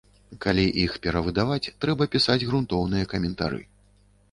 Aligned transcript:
Калі 0.45 0.63
іх 0.83 0.95
перавыдаваць, 1.03 1.71
трэба 1.85 2.09
пісаць 2.17 2.41
грунтоўныя 2.49 3.13
каментары. 3.15 3.63